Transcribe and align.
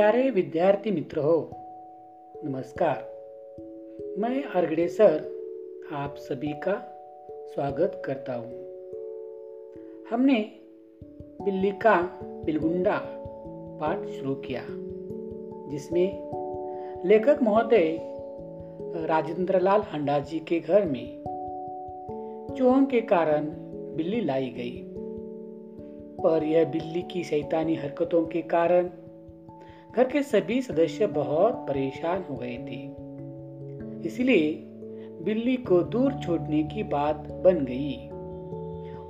प्यारे 0.00 0.30
विद्यार्थी 0.30 0.90
मित्र 0.90 1.18
हो 1.18 1.50
नमस्कार। 2.44 2.96
मैं 4.18 4.44
अर्गड़े 4.44 4.88
सर, 4.88 5.30
आप 5.92 6.14
सभी 6.16 6.52
का 6.52 6.74
स्वागत 7.54 8.02
करता 8.04 8.34
हूँ। 8.34 8.52
हमने 10.10 10.52
बिल्ली 11.42 11.70
का 11.70 12.20
बिलगुंडा 12.22 13.00
पाठ 13.80 14.06
शुरू 14.06 14.34
किया, 14.34 14.62
जिसमें 15.70 16.30
लेखक 17.06 17.38
महोदय 17.42 17.98
राजेंद्र 19.06 19.60
लाल 19.60 19.80
हंडा 19.80 20.18
जी 20.18 20.38
के 20.38 20.60
घर 20.60 20.84
में 20.84 21.24
चूहों 22.58 22.86
के 22.86 23.00
कारण 23.00 23.44
बिल्ली 23.96 24.20
लाई 24.20 24.50
गई। 24.50 24.86
पर 26.22 26.44
यह 26.44 26.64
बिल्ली 26.64 27.02
की 27.02 27.24
शैतानी 27.24 27.74
हरकतों 27.74 28.26
के 28.26 28.42
कारण 28.42 28.90
घर 29.96 30.04
के 30.04 30.22
सभी 30.22 30.62
सदस्य 30.62 31.06
बहुत 31.06 31.54
परेशान 31.54 32.24
हो 32.30 32.36
गए 32.36 32.56
थे। 32.56 33.10
इसलिए 34.08 34.52
बिल्ली 35.24 35.56
को 35.56 35.82
दूर 35.82 36.12
छोड़ने 36.12 36.62
की 36.62 36.82
बात 36.82 37.16
बन 37.16 37.64
गई। 37.64 38.08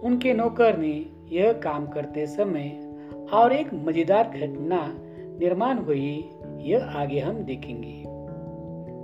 उनके 0.09 0.35
नौकर 0.35 0.79
ने 0.79 1.07
यह 1.33 1.53
काम 1.53 1.87
करते 1.87 2.27
समय 2.27 2.95
और 3.33 3.53
एक 3.53 3.75
मज़ेदार 3.75 4.29
घटना 4.29 4.95
निर्माण 5.39 5.79
हुई, 5.79 6.31
यह 6.59 6.85
आगे 6.85 7.21
हम 7.21 7.35
देखेंगे। 7.35 8.05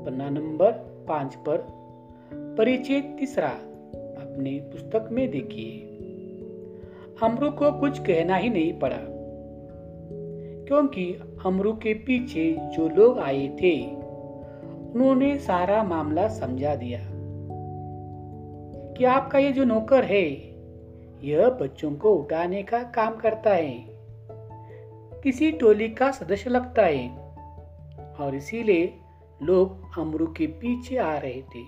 पन्ना 0.05 0.31
नंबर 0.31 0.73
पाँच 1.09 1.35
पर 1.35 1.67
परिचय 2.59 3.01
तीसरा 3.01 3.49
अपने 4.23 4.51
पुस्तक 4.51 5.09
में 5.13 5.31
देखिए। 5.31 5.81
अमरू 7.23 7.51
को 7.51 7.73
कुछ 7.81 7.99
कहना 7.99 8.37
ही 8.37 8.51
नहीं 8.51 8.79
पड़ा। 8.79 9.16
क्योंकि 10.67 11.15
अमरू 11.47 11.73
के 11.73 11.95
पीछे 11.95 12.57
जो 12.61 12.89
लोग 12.89 13.19
आए 13.19 13.49
थे, 13.49 13.87
उन्होंने 14.95 15.39
सारा 15.39 15.83
मामला 15.83 16.29
समझा 16.29 16.75
दिया। 16.75 17.01
कि 18.97 19.05
आपका 19.05 19.39
ये 19.39 19.53
जो 19.53 19.65
नौकर 19.65 20.05
है, 20.05 20.57
यह 21.27 21.49
बच्चों 21.49 21.95
को 21.95 22.15
उठाने 22.15 22.63
का 22.63 22.83
काम 22.83 23.17
करता 23.17 23.51
है। 23.51 23.85
किसी 25.23 25.53
टोली 25.53 25.89
का 25.89 26.11
सदस्य 26.11 26.51
लगता 26.51 26.83
है, 26.83 27.19
और 28.21 28.35
इसीलिए 28.35 28.95
लोग 29.43 29.81
अमरू 29.99 30.27
के 30.27 30.47
पीछे 30.47 30.97
आ 30.97 31.19
रहे 31.19 31.43
थे, 31.43 31.63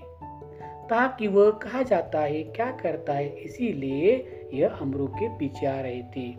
ताकि 0.89 1.27
वह 1.27 1.51
कहा 1.51 1.83
जाता 1.83 2.21
है, 2.21 2.43
क्या 2.43 2.71
करता 2.71 3.13
है, 3.13 3.29
इसीलिए 3.29 4.27
यह 4.55 4.69
अमरू 4.69 5.07
के 5.07 5.29
पीछे 5.29 5.67
आ 5.67 5.81
रहे 5.81 6.03
थे। 6.03 6.35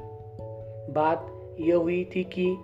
बात 0.93 1.35
यह 1.59 1.75
हुई 1.75 2.09
थी 2.15 2.23
कि 2.23 2.57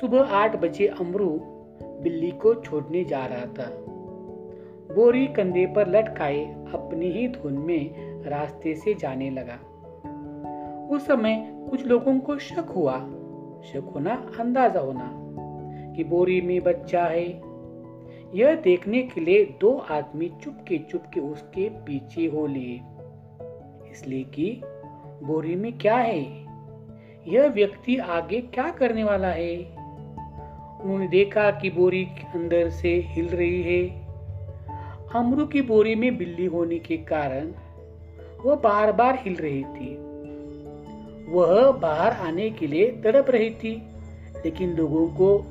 सुबह 0.00 0.22
आठ 0.22 0.56
बजे 0.56 0.86
अमरू 0.86 1.40
बिल्ली 1.82 2.30
को 2.30 2.54
छोड़ने 2.54 3.04
जा 3.04 3.26
रहा 3.26 3.46
था। 3.46 3.84
बोरी 4.94 5.26
कंधे 5.26 5.66
पर 5.66 5.88
लटकाए 5.88 6.44
अपनी 6.74 7.10
ही 7.10 7.28
धुन 7.28 7.52
में 7.52 7.90
रास्ते 8.24 8.74
से 8.74 8.94
जाने 8.94 9.30
लगा। 9.30 9.58
उस 10.90 11.06
समय 11.06 11.66
कुछ 11.70 11.86
लोगों 11.86 12.20
को 12.20 12.38
शक 12.38 12.58
हुआ। 12.58 12.98
शक 13.62 13.92
होना 13.94 14.30
अंदाज़ा 14.40 14.80
होना 14.80 15.10
कि 15.96 16.04
बोरी 16.04 16.40
में 16.40 16.62
बच्चा 16.62 17.04
है। 17.04 17.42
यह 18.34 18.54
देखने 18.54 19.02
के 19.02 19.20
लिए 19.20 19.44
दो 19.60 19.78
आदमी 19.90 20.32
चुपके 20.42 20.78
चुपके 20.78 21.20
उसके 21.20 21.68
पीछे 21.68 22.26
हो 22.26 22.46
लिए। 22.46 22.80
इसलिए 23.90 24.24
कि 24.24 24.60
बोरी 25.22 25.54
में 25.54 25.78
क्या 25.78 25.96
है? 25.96 26.47
यह 27.28 27.46
व्यक्ति 27.46 27.96
आगे 27.96 28.40
क्या 28.40 28.70
करने 28.70 29.04
वाला 29.04 29.28
है? 29.28 29.56
उन्होंने 30.80 31.08
देखा 31.08 31.50
कि 31.50 31.70
बोरी 31.70 32.04
अंदर 32.04 32.70
से 32.70 33.04
हिल 33.06 33.28
रही 33.28 33.62
है। 33.62 34.06
अमरू 35.14 35.46
की 35.46 35.62
बोरी 35.62 35.94
में 35.94 36.18
बिल्ली 36.18 36.46
होने 36.46 36.78
के 36.78 36.96
कारण 36.96 37.52
वह 38.44 38.54
बार 38.54 38.92
बार 38.92 39.18
हिल 39.22 39.36
रही 39.36 39.64
थी। 39.64 39.96
वह 41.30 41.72
बाहर 41.72 42.12
आने 42.12 42.50
के 42.50 42.66
लिए 42.66 42.90
तड़प 42.90 43.30
रही 43.30 43.50
थी, 43.50 43.82
लेकिन 44.44 44.76
लोगों 44.76 45.08
को 45.08 45.44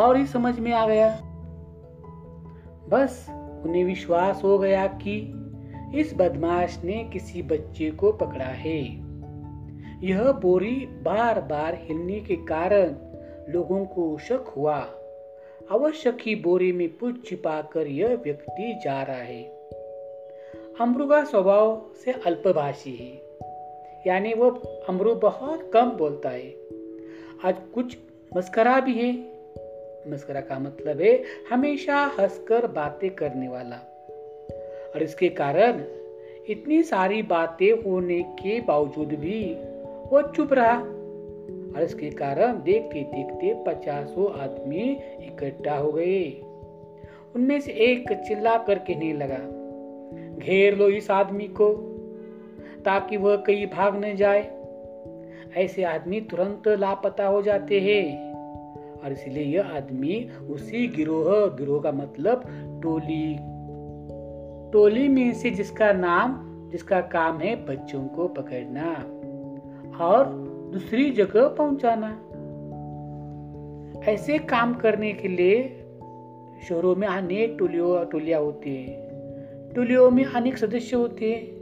और 0.00 0.16
ही 0.16 0.26
समझ 0.26 0.58
में 0.58 0.72
आ 0.72 0.86
गया। 0.86 1.20
बस 2.88 3.26
उन्हें 3.64 3.84
विश्वास 3.84 4.40
हो 4.44 4.58
गया 4.58 4.86
कि 4.86 5.42
इस 5.94 6.14
बदमाश 6.16 6.80
ने 6.84 7.10
किसी 7.12 7.42
बच्चे 7.42 7.90
को 7.90 8.12
पकड़ा 8.12 8.44
है। 8.44 9.05
यह 10.04 10.32
बोरी 10.32 10.86
बार 10.86 11.40
बार 11.40 11.78
हिलने 11.82 12.20
के 12.20 12.36
कारण 12.36 12.94
लोगों 13.52 13.84
को 13.84 14.18
शक 14.18 14.44
हुआ। 14.56 14.76
आवश्यक 15.70 16.18
ही 16.20 16.34
बोरी 16.34 16.72
में 16.72 16.88
कुछ 16.88 17.28
छिपाकर 17.28 17.86
यह 17.86 18.08
व्यक्ति 18.08 18.80
जा 18.84 19.02
रहा 19.02 19.16
है। 19.16 19.42
अमरू 20.80 21.06
का 21.06 21.24
स्वभाव 21.24 21.90
से 22.04 22.12
अल्पभाषी 22.12 22.90
है, 22.90 23.22
यानी 24.06 24.34
वह 24.34 24.50
अमरू 24.88 25.14
बहुत 25.14 25.70
कम 25.74 25.90
बोलता 25.90 26.28
है। 26.28 26.54
आज 27.44 27.54
कुछ 27.74 27.96
मस्करा 28.36 28.80
भी 28.80 28.94
है। 28.94 29.12
मस्करा 30.12 30.40
का 30.40 30.58
मतलब 30.58 31.00
है 31.00 31.22
हमेशा 31.50 31.96
हंसकर 31.96 32.66
बातें 32.66 33.10
करने 33.10 33.48
वाला। 33.48 33.76
और 34.94 35.02
इसके 35.02 35.28
कारण 35.28 35.84
इतनी 36.48 36.82
सारी 36.82 37.22
बातें 37.22 37.82
होने 37.82 38.22
के 38.22 38.60
बावजूद 38.60 39.08
भी 39.08 39.56
वो 40.12 40.22
चुप 40.22 40.52
रहा। 40.52 40.78
और 41.76 41.82
इसके 41.82 42.10
कारण 42.10 42.62
देखते 42.62 43.00
देखते 43.00 43.64
पचासों 43.66 44.40
आदमी 44.40 44.98
इकट्ठा 45.20 45.76
हो 45.76 45.92
गए। 45.92 46.30
उनमें 47.34 47.60
से 47.60 47.72
एक 47.72 48.12
चिल्ला 48.28 48.58
कर 48.58 48.78
कहने 48.78 49.12
लगा, 49.12 49.38
घेर 50.38 50.76
लो 50.76 50.88
इस 50.88 51.10
आदमी 51.10 51.44
को, 51.44 51.74
ताकि 52.84 53.16
वह 53.16 53.36
कहीं 53.36 53.66
भाग 53.66 54.04
न 54.04 54.16
जाए। 54.16 54.56
ऐसे 55.56 55.82
आदमी 55.82 56.20
तुरंत 56.20 56.68
लापता 56.68 57.26
हो 57.26 57.42
जाते 57.42 57.80
हैं। 57.80 58.26
और 59.04 59.12
इसलिए 59.12 59.44
यह 59.44 59.66
आदमी 59.76 60.30
उसी 60.50 60.88
गिरोह 60.88 61.46
गिरोह 61.46 61.82
का 61.82 61.92
मतलब 61.92 62.42
टोली 62.82 63.36
टोली 64.72 65.08
में 65.08 65.32
से 65.32 65.50
जिसका 65.50 65.92
नाम, 65.92 66.42
जिसका 66.70 67.00
काम 67.00 67.38
है 67.38 67.66
बच्चों 67.66 68.06
को 68.06 68.28
पकड़ना। 68.28 69.15
और 70.00 70.26
दूसरी 70.72 71.10
जगह 71.10 71.48
पहुंचाना। 71.48 72.22
ऐसे 74.10 74.38
काम 74.38 74.74
करने 74.74 75.12
के 75.12 75.28
लिए 75.28 75.62
शहरों 76.68 76.96
में 76.96 77.08
अनेक 77.08 77.56
टोलियों, 77.58 78.04
टोलियाँ 78.04 78.40
होती 78.40 78.76
है। 78.76 79.06
टोलियों 79.74 80.10
में 80.10 80.24
अनेक 80.24 80.58
सदस्य 80.58 80.96
होते 80.96 81.32
हैं। 81.32 81.56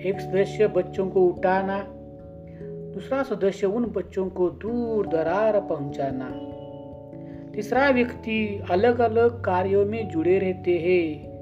एक 0.00 0.20
सदस्य 0.20 0.68
बच्चों 0.68 1.10
को 1.10 1.26
उठाना, 1.26 1.86
दूसरा 2.94 3.22
सदस्य 3.22 3.66
उन 3.66 3.84
बच्चों 3.84 4.28
को 4.28 4.50
दूर 4.50 5.06
दरार 5.06 5.60
पहुंचाना। 5.60 6.30
तीसरा 7.52 7.90
व्यक्ति 7.90 8.62
अलग 8.70 8.98
अलग 8.98 9.44
कार्यों 9.44 9.86
में 9.86 10.08
जुड़े 10.08 10.38
रहते 10.38 10.78
हैं। 10.78 11.32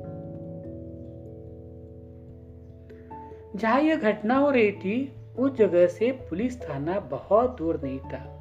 जहाँ 3.56 3.80
यह 3.80 3.96
घटना 3.96 4.36
हो 4.36 4.50
रही 4.50 4.72
थी 4.72 5.14
उस 5.40 5.56
जगह 5.56 5.86
से 5.86 6.10
पुलिस 6.12 6.60
थाना 6.62 7.00
बहुत 7.00 7.56
दूर 7.58 7.80
नहीं 7.84 7.98
था। 7.98 8.36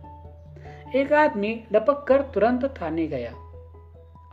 एक 0.96 1.14
आदमी 1.14 1.64
लपक 1.74 2.06
कर 2.08 2.22
तुरंत 2.22 2.66
थाने 2.82 3.08
गया 3.08 3.34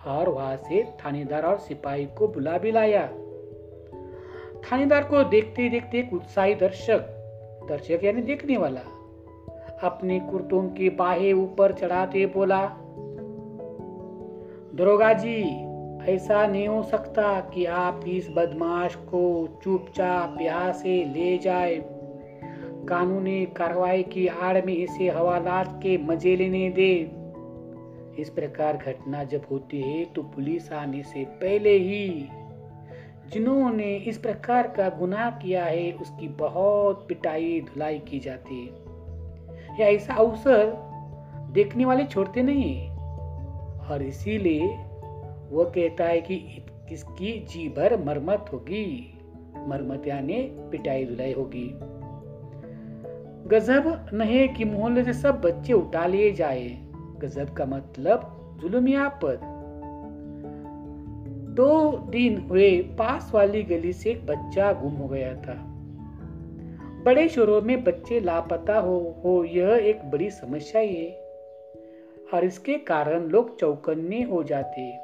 और 0.06 0.28
वहाँ 0.28 0.56
से 0.56 0.82
थानेदार 1.04 1.42
और 1.42 1.58
सिपाही 1.58 2.06
को 2.06 2.28
बुला 2.28 2.58
भी 2.58 2.72
लाया। 2.72 3.06
थानेदार 4.62 5.04
को 5.04 5.22
देखते 5.24 5.68
देखते 5.68 5.98
एक 5.98 6.12
उत्साही 6.12 6.54
दर्शक 6.54 7.12
दर्शक 7.68 8.04
यानी 8.04 8.22
देखने 8.22 8.56
वाला, 8.56 8.80
अपने 9.82 10.20
कुर्तों 10.20 10.62
के 10.68 10.88
बाहे 10.90 11.32
ऊपर 11.32 11.72
चढ़ाते 11.72 12.26
बोला, 12.26 12.66
दरोगा 14.74 15.12
जी, 15.12 15.42
ऐसा 16.12 16.46
नहीं 16.46 16.68
हो 16.68 16.82
सकता 16.82 17.40
कि 17.40 17.64
आप 17.64 18.00
इस 18.08 18.28
बदमाश 18.30 18.94
को 18.94 19.24
चुपचाप 19.64 20.36
यहाँ 20.40 20.72
से 20.72 21.04
ले 21.04 21.38
जाए। 21.38 21.76
कानूनी 22.88 23.44
कार्रवाई 23.46 24.02
की 24.02 24.26
आड़ 24.26 24.64
में 24.64 24.74
इसे 24.74 25.08
हवालात 25.08 25.80
के 25.82 25.96
मज़े 25.98 26.36
लेने 26.36 26.70
दे। 26.70 26.92
इस 28.18 28.30
प्रकार 28.30 28.76
घटना 28.76 29.24
जब 29.24 29.42
होती 29.50 29.80
है 29.80 30.04
तो 30.04 30.22
पुलिस 30.22 30.72
आने 30.72 31.02
से 31.02 31.24
पहले 31.24 31.70
ही 31.70 32.28
जिन्होंने 33.32 33.96
इस 33.96 34.18
प्रकार 34.18 34.66
का 34.66 34.88
गुनाह 34.88 35.30
किया 35.30 35.64
है, 35.64 35.92
उसकी 35.92 36.28
बहुत 36.28 37.06
पिटाई 37.08 37.60
धुलाई 37.60 37.98
की 37.98 38.18
जाती 38.18 38.66
है। 38.66 39.80
या 39.80 39.86
ऐसा 39.86 40.14
अवसर 40.14 40.72
देखने 41.52 41.84
वाले 41.84 42.04
छोड़ते 42.04 42.42
नहीं 42.42 42.88
और 43.88 44.02
इसीलिए 44.02 44.66
वो 45.50 45.64
कहता 45.64 46.04
है 46.04 46.20
कि 46.20 46.36
किसकी 46.88 47.32
जी 47.40 47.68
भर 47.68 47.96
मरमत 48.04 48.50
होगी। 48.52 49.12
मरमत 49.68 50.06
यानी 50.06 50.42
पिटाई 50.70 51.04
धुलाई 51.04 51.32
होगी। 51.32 51.68
गजब 53.46 54.06
नहीं 54.14 54.48
कि 54.48 54.64
मोहल्ले 54.64 55.04
से 55.04 55.12
सब 55.12 55.40
बच्चे 55.40 55.72
उठा 55.72 56.06
लिए 56.06 56.32
जाए। 56.32 56.68
गजब 57.18 57.54
का 57.54 57.66
मतलब 57.66 58.32
जुलुमिया 58.62 59.08
पद 59.08 59.40
दो 61.56 61.96
दिन 62.10 62.38
हुए, 62.38 62.82
पास 62.82 63.30
वाली 63.34 63.62
गली 63.62 63.92
से 63.92 64.10
एक 64.10 64.26
बच्चा 64.26 64.72
गुम 64.72 64.92
हो 64.92 65.08
गया 65.08 65.34
था। 65.34 65.54
बड़े 67.04 67.28
शहरों 67.28 67.62
में 67.62 67.84
बच्चे 67.84 68.20
लापता 68.20 68.78
हो 68.78 69.20
हो, 69.24 69.44
यह 69.44 69.68
एक 69.68 70.10
बड़ी 70.10 70.30
समस्या 70.30 70.80
है 70.80 71.10
और 72.34 72.44
इसके 72.44 72.74
कारण 72.74 73.20
लोग 73.20 73.58
चौकन्ने 73.58 74.22
हो 74.22 74.42
जाते 74.42 74.98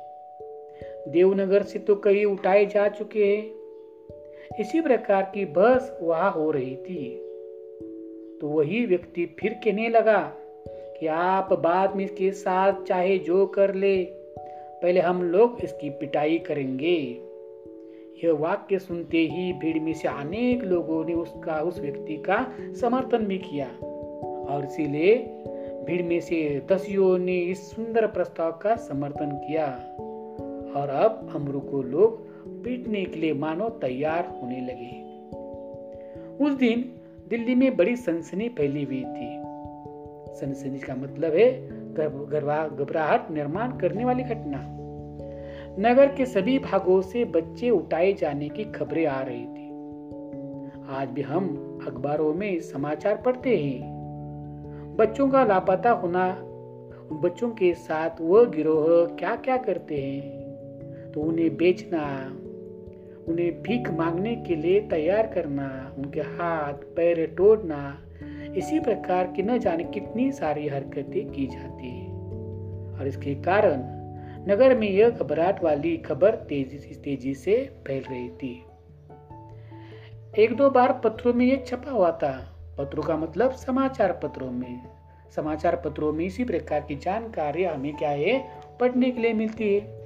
देवनगर 1.09 1.63
से 1.63 1.79
तो 1.79 1.95
कई 1.97 2.25
उठाए 2.25 2.67
जा 2.67 2.89
चुके 2.89 3.25
हैं। 3.25 3.51
इसी 4.61 4.81
प्रकार 4.81 5.23
की 5.23 5.45
बस 5.45 5.99
वहाँ 6.03 6.33
हो 6.33 6.51
रही 6.51 6.77
थी। 6.77 7.29
तो 8.43 8.49
वही 8.49 8.87
व्यक्ति 8.87 9.27
फिर 9.27 9.53
कहने 9.53 9.89
लगा 9.89 10.33
कि 10.69 11.07
आप 11.07 11.53
बाद 11.53 11.97
में 11.97 12.05
इसके 12.05 12.33
साथ 12.33 12.83
चाहे 12.83 13.19
जो 13.19 13.47
कर 13.47 13.75
ले, 13.75 14.05
पहले 14.83 15.01
हम 15.01 15.23
लोग 15.23 15.59
इसकी 15.65 15.91
पिटाई 15.91 16.39
करेंगे। 16.39 17.19
यह 18.25 18.33
वाक्य 18.33 18.79
सुनते 18.79 19.19
ही 19.19 19.53
भीड़ 19.53 19.79
में 19.79 19.93
से 19.93 20.09
अनेक 20.09 20.65
लोगों 20.65 21.05
ने 21.05 21.15
उसका, 21.15 21.61
उस 21.61 21.81
व्यक्ति 21.81 22.17
का 22.17 22.53
समर्थन 22.81 23.19
भी 23.19 23.39
किया। 23.39 23.67
और 24.45 24.65
इसीलिए 24.65 25.19
भीड़ 25.87 26.03
में 26.03 26.21
से 26.21 26.63
दसियों 26.73 27.19
ने 27.19 27.39
इस 27.39 27.71
सुंदर 27.71 28.07
प्रस्ताव 28.07 28.53
का 28.53 28.77
समर्थन 28.77 29.31
किया। 29.31 29.67
और 30.77 30.89
अब 30.89 31.33
अमरू 31.35 31.61
को 31.61 31.83
लोग 31.83 32.27
पीटने 32.65 33.05
के 33.05 33.21
लिए 33.21 33.33
मानो 33.33 33.69
तैयार 33.69 34.27
होने 34.27 34.61
लगे। 34.61 35.13
उस 36.45 36.53
दिन 36.53 36.93
दिल्ली 37.33 37.55
में 37.55 37.77
बड़ी 37.77 37.97
सनसनी 37.97 38.49
फैली 38.49 38.83
हुई 38.85 39.05
थी। 39.05 39.29
सनसनी 40.35 40.79
का 40.79 40.95
मतलब 40.95 41.35
है 41.35 41.69
घबराहट 42.77 43.31
निर्माण 43.31 43.79
करने 43.79 44.05
वाली 44.05 44.23
घटना। 44.23 44.59
नगर 45.79 46.07
के 46.07 46.27
सभी 46.27 46.59
भागों 46.59 47.01
से 47.03 47.25
बच्चे 47.25 47.71
उठाए 47.71 48.13
जाने 48.13 48.49
की 48.49 48.65
खबरें 48.65 49.07
आ 49.07 49.23
रही 49.23 49.45
थी। 49.45 49.71
आज 50.95 51.09
भी 51.09 51.23
हम 51.23 51.49
अखबारों 51.87 52.35
में 52.35 52.61
समाचार 52.61 53.17
पढ़ते 53.17 53.57
हैं। 53.57 54.97
बच्चों 54.99 55.29
का 55.29 55.45
लापता 55.45 55.91
होना 55.91 56.29
बच्चों 57.13 57.51
के 57.51 57.75
साथ 57.75 58.11
वह 58.21 58.45
गिरोह 58.45 58.85
क्या 59.17 59.37
क्या 59.37 59.57
करते 59.57 60.03
हैं 60.03 61.13
तो 61.13 61.21
उन्हें 61.21 61.57
बेचना 61.57 62.03
उन्हें 63.29 63.63
भीख 63.63 63.91
मांगने 63.91 64.37
के 64.37 64.57
लिए 64.57 64.81
तैयार 64.81 65.27
करना, 65.27 65.95
उनके 65.99 66.21
हाथ, 66.21 66.73
पैर 66.73 67.35
तोड़ना, 67.39 68.03
इसी 68.57 68.81
प्रकार 68.81 69.27
की 69.27 69.43
न 69.43 69.59
जाने 69.59 69.85
कितनी 69.85 70.33
सारी 70.33 70.69
हरकतें 70.69 71.31
की 71.31 71.47
जाती 71.47 71.89
है। 71.89 72.13
और 72.99 73.05
इसके 73.07 73.35
कारण 73.35 74.03
नगर 74.49 74.79
में 74.79 74.89
यह 74.89 75.11
घबराहट 75.11 75.65
वाली 75.65 75.97
खबर 75.97 76.35
तेज़ी 76.35 76.95
तेज़ी 76.95 77.35
से 77.35 77.73
फैल 77.87 78.03
रही 78.11 78.29
थी। 78.29 78.65
एक 80.39 80.57
दो 80.57 80.71
बार 80.71 81.01
पत्रों 81.05 81.35
में 81.35 81.47
यह 81.47 81.65
छपा 81.67 81.91
हुआ 81.91 82.11
था। 82.11 82.59
पत्रों 82.79 83.03
का 83.03 83.17
मतलब 83.17 83.51
समाचार 83.51 84.13
पत्रों 84.23 84.51
में। 84.51 84.81
समाचार 85.37 85.77
पत्रों 85.77 86.13
में 86.13 86.25
इसी 86.25 86.45
प्रकार 86.45 86.81
की 86.81 86.97
जानकारी 86.97 87.65
हमें 87.65 87.97
क्या 87.97 88.11
है, 88.11 88.45
पढ़ने 88.81 89.11
के 89.11 89.21
लिए 89.21 89.33
मिलती 89.33 89.75
है। 89.75 90.02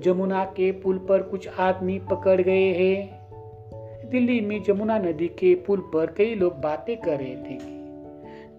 जमुना 0.00 0.44
के 0.44 0.70
पुल 0.72 0.98
पर 0.98 1.22
कुछ 1.22 1.48
आदमी 1.48 1.98
पकड़ 1.98 2.40
गए 2.40 2.72
हैं। 2.72 4.08
दिल्ली 4.10 4.40
में 4.40 4.62
जमुना 4.62 4.98
नदी 4.98 5.28
के 5.28 5.54
पुल 5.54 5.80
पर 5.94 6.06
कई 6.06 6.34
लोग 6.34 6.60
बातें 6.60 6.96
कर 6.96 7.18
रहे 7.18 7.36
थे, 7.36 7.58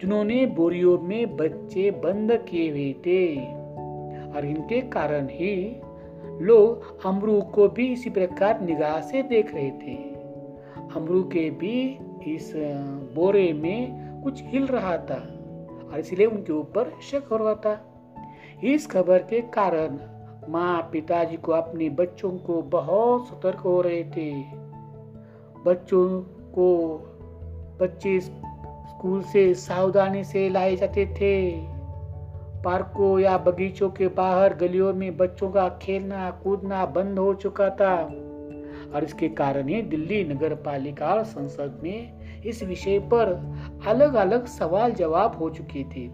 जिन्होंने 0.00 0.46
बोरियो 0.46 0.98
में 0.98 1.36
बच्चे 1.36 1.90
बंद 1.90 2.32
किए 2.50 2.70
हुए 2.70 2.92
थे। 3.06 3.36
और 4.32 4.44
इनके 4.44 4.80
कारण 4.80 5.28
ही 5.30 5.80
लोग 6.40 7.04
अमरू 7.06 7.40
को 7.40 7.68
भी 7.68 7.92
इसी 7.92 8.10
प्रकार 8.10 8.60
निगाह 8.60 9.00
से 9.00 9.22
देख 9.22 9.54
रहे 9.54 9.70
थे। 9.70 9.94
अमरू 10.96 11.22
के 11.22 11.50
भी 11.50 11.98
इस, 12.26 12.52
बोरे 13.14 13.52
में 13.52 14.22
कुछ 14.22 14.42
हिल 14.44 14.66
रहा 14.66 14.96
था, 14.96 15.20
और 15.92 16.00
इसलिए 16.00 16.26
उनके 16.26 16.52
ऊपर 16.52 16.92
शक 17.02 17.28
हो 17.30 17.36
रहा 17.36 17.54
था। 17.54 17.74
इस 18.64 18.86
खबर 18.86 19.18
के 19.18 19.40
कारण 19.40 19.98
माँ 20.48 20.88
पिताजी 20.92 21.36
को 21.36 21.52
अपने 21.52 21.88
बच्चों 21.88 22.30
को 22.30 22.62
बहुत 22.62 23.28
सतर्क 23.28 23.58
हो 23.58 23.80
रहे 23.80 24.04
थे। 24.04 24.42
बच्चों 25.66 26.20
को 26.54 26.98
बच्चे 27.80 28.20
स्कूल 28.20 29.22
से 29.22 29.54
सावधानी 29.54 30.24
से 30.24 30.48
लाए 30.48 30.76
जाते 30.76 31.06
थे। 31.06 31.50
पार्कों 32.62 33.18
या 33.18 33.38
बगीचों 33.38 33.90
के 33.90 34.08
बाहर 34.08 34.54
गलियों 34.54 34.94
में 34.94 35.16
बच्चों 35.16 35.50
का 35.50 35.68
खेलना, 35.68 36.30
कूदना 36.30 36.86
बंद 36.86 37.18
हो 37.18 37.34
चुका 37.34 37.70
था। 37.70 38.22
और 38.94 39.04
इसके 39.04 39.28
कारण 39.28 39.68
ही 39.68 39.82
दिल्ली 39.82 40.24
नगर 40.24 40.54
पालिका 40.54 41.06
और 41.06 41.24
संसद 41.24 41.80
में 41.82 42.12
इस 42.42 42.62
विषय 42.62 42.98
पर 42.98 43.54
अलग 43.86 44.14
अलग 44.14 44.46
सवाल 44.46 44.92
जवाब 44.92 45.36
हो 45.36 45.50
चुके 45.50 45.84
थे। 45.84 46.10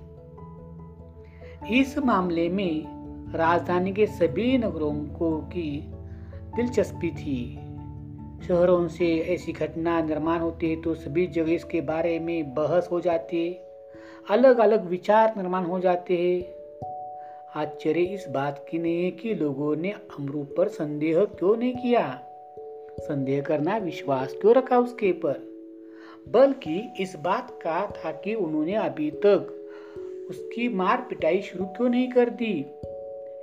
इस 1.80 1.98
मामले 1.98 2.48
में 2.48 3.01
राजधानी 3.34 3.92
के 3.92 4.06
सभी 4.06 4.58
नगरों 4.58 4.94
को 4.94 5.36
की 5.36 5.84
दिलचस्पी 6.56 7.10
थी। 7.10 7.54
शहरों 8.48 8.88
से 8.88 9.18
ऐसी 9.18 9.52
घटना 9.52 10.02
निर्माण 10.02 10.40
होती 10.40 10.70
है 10.70 10.82
तो 10.82 10.94
सभी 10.94 11.26
जगह 11.26 11.52
इसके 11.52 11.80
बारे 11.80 12.18
में 12.18 12.54
बहस 12.54 12.88
हो 12.92 13.00
जाती 13.00 13.46
है। 13.46 13.52
अलग 14.30 14.58
अलग 14.58 14.88
विचार 14.88 15.34
निर्माण 15.36 15.64
हो 15.64 15.80
जाते 15.80 16.16
हैं। 16.16 16.62
आश्चर्य 17.56 18.00
इस 18.00 18.26
बात 18.28 18.66
की 18.70 18.78
नहीं 18.78 19.04
है 19.04 19.10
कि 19.10 19.34
लोगों 19.34 19.76
ने 19.76 19.90
अमरू 19.90 20.42
पर 20.42 20.68
संदेह 20.68 21.24
क्यों 21.24 21.56
नहीं 21.56 21.74
किया? 21.74 22.20
संदेह 23.00 23.42
करना 23.42 23.76
विश्वास 23.76 24.34
क्यों 24.40 24.54
रखा 24.54 24.78
उसके 24.78 25.12
पर? 25.12 25.52
बल्कि 26.28 26.92
इस 27.00 27.16
बात 27.16 27.50
का 27.50 27.86
था 27.86 28.12
कि 28.12 28.34
उन्होंने 28.34 28.74
अभी 28.74 29.10
तक 29.10 29.68
उसकी 30.30 30.68
मार 30.68 31.06
पिटाई 31.08 31.40
शुरू 31.40 31.64
क्यों 31.64 31.88
नहीं 31.88 32.08
कर 32.08 32.30
दी? 32.30 32.66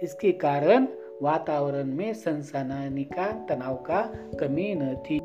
इसके 0.03 0.31
कारण 0.31 0.87
वातावरण 1.21 1.83
में 1.83 2.13
सनसनाने 2.13 3.03
का, 3.03 3.45
तनाव 3.49 3.75
का 3.75 4.13
कमी 4.39 4.75
न 4.77 4.95
थी। 4.95 5.21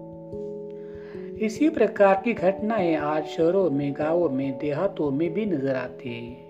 इसी 1.47 1.69
प्रकार 1.69 2.23
की 2.25 2.33
घटनाएँ 2.33 2.97
आज 2.97 3.25
शहरों 3.25 3.71
में, 3.71 3.93
गाँवों 3.93 4.31
में, 4.31 4.59
देहातों 4.59 5.11
में 5.11 5.35
भी 5.35 5.47
नज़र 5.47 5.77
आती 5.77 6.09
है। 6.09 6.45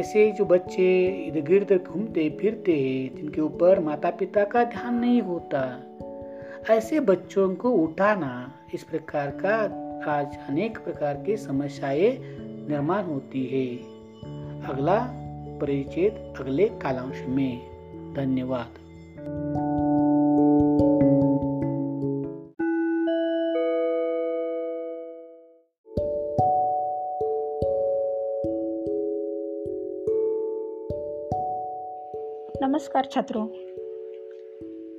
ऐसे 0.00 0.32
जो 0.32 0.44
बच्चे 0.44 1.06
इर्द 1.06 1.46
गिर्द 1.46 1.84
घूमते 1.84 2.36
फिरते 2.40 2.72
हैं, 2.72 3.16
जिनके 3.16 3.40
ऊपर 3.40 3.80
माता 3.80 4.10
पिता 4.10 4.44
का 4.44 4.64
ध्यान 4.64 4.94
नहीं 4.94 5.22
होता, 5.22 5.82
ऐसे 6.70 7.00
बच्चों 7.00 7.54
को 7.54 7.70
उठाना 7.70 8.52
इस 8.74 8.82
प्रकार 8.82 9.30
का, 9.30 9.86
आज 10.12 10.38
अनेक 10.48 10.78
प्रकार 10.78 11.22
की 11.26 11.36
समस्याएँ 11.36 12.18
निर्माण 12.68 13.04
होती 13.04 13.46
है। 13.46 13.76
अगला 14.72 15.25
परिचय 15.60 16.08
अगले 16.38 16.68
कालांश 16.68 17.22
में। 17.28 17.58
धन्यवाद। 18.14 18.74
नमस्कार 32.62 33.04
छात्रों। 33.12 33.48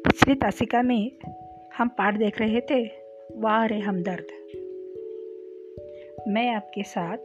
पिछली 0.02 0.36
तासिका 0.36 0.82
में 0.82 1.12
हम 1.78 1.88
पाठ 1.88 2.18
देख 2.18 2.42
रहे 2.42 2.62
थे, 2.62 2.90
वाह 3.36 3.66
रे 3.66 3.80
हमदर्द। 3.80 4.28
मैं 6.28 6.56
आपके 6.56 6.84
साथ 6.84 7.18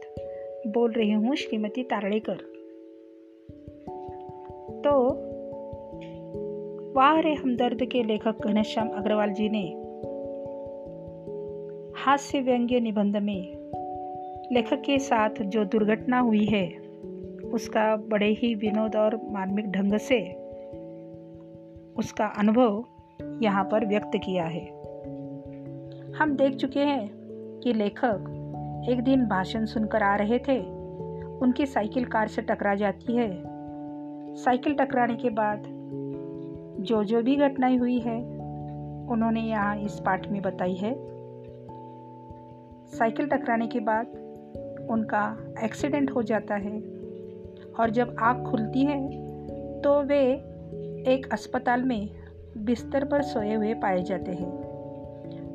बोल 0.67 0.91
रही 0.91 1.11
हूँ 1.11 1.35
श्रीमती 1.35 1.83
तारड़ेकर। 1.83 2.52
तो 7.03 7.07
वाह 7.07 7.19
रे 7.19 7.33
हमदर्द 7.33 7.85
के 7.85 8.03
लेखक 8.03 8.35
घनश्याम 8.47 8.89
अग्रवाल 8.89 9.29
जी 9.29 9.49
ने 9.49 9.63
हास्य 12.03 12.41
व्यंग्य 12.41 12.79
निबंध 12.79 13.17
में 13.17 13.53
लेखक 14.51 14.81
के 14.81 14.99
साथ 14.99 15.29
जो 15.41 15.65
दुर्घटना 15.65 16.19
हुई 16.19 16.45
है, 16.45 16.69
उसका 17.53 17.95
बड़े 17.95 18.27
ही 18.27 18.55
विनोद 18.55 18.95
और 18.95 19.21
मार्मिक 19.31 19.71
ढंग 19.71 19.97
से 19.97 20.21
उसका 21.97 22.25
अनुभव 22.25 22.85
यहाँ 23.43 23.63
पर 23.63 23.85
व्यक्त 23.85 24.11
किया 24.15 24.43
है। 24.43 24.65
हम 26.13 26.35
देख 26.35 26.55
चुके 26.55 26.79
हैं 26.79 27.09
कि 27.63 27.73
लेखक 27.73 28.85
एक 28.89 29.01
दिन 29.01 29.25
भाषण 29.25 29.65
सुनकर 29.65 30.03
आ 30.03 30.15
रहे 30.15 30.39
थे। 30.39 30.59
उनकी 31.37 31.65
साइकिल 31.65 32.05
कार 32.05 32.27
से 32.27 32.41
टकरा 32.41 32.75
जाती 32.75 33.15
है। 33.15 33.43
साइकिल 34.35 34.73
टकराने 34.73 35.15
के 35.15 35.29
बाद 35.29 35.72
जो 36.83 37.03
जो 37.03 37.21
भी 37.21 37.35
घटनाएँ 37.35 37.77
हुई 37.77 37.99
है, 37.99 38.17
उन्होंने 39.09 39.41
यहाँ 39.41 39.75
इस 39.77 39.99
पाठ 39.99 40.27
में 40.27 40.41
बताई 40.41 40.75
है। 40.75 40.93
साइकिल 42.89 43.27
टकराने 43.27 43.67
के 43.67 43.79
बाद 43.79 44.07
उनका 44.89 45.23
एक्सीडेंट 45.63 46.11
हो 46.11 46.23
जाता 46.23 46.55
है 46.55 46.79
और 47.79 47.89
जब 47.89 48.15
आँख 48.19 48.49
खुलती 48.49 48.85
है 48.85 48.99
तो 49.81 50.01
वे 50.01 50.19
एक 51.07 51.27
अस्पताल 51.31 51.83
में 51.83 52.09
बिस्तर 52.57 53.05
पर 53.05 53.21
सोए 53.21 53.53
हुए 53.53 53.73
पाए 53.73 54.03
जाते 54.03 54.31
हैं। 54.31 54.51